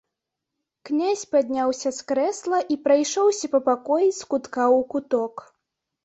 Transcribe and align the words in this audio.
Князь 0.89 1.25
падняўся 1.33 1.89
з 1.97 2.07
крэсла 2.11 2.61
і 2.75 2.77
прайшоўся 2.87 3.45
па 3.53 3.59
пакоі 3.67 4.09
з 4.21 4.31
кутка 4.31 4.63
ў 4.77 4.79
куток. 4.95 5.35